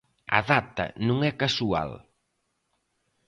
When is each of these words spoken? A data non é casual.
A 0.37 0.39
data 0.51 0.85
non 1.07 1.17
é 1.29 1.31
casual. 1.41 1.91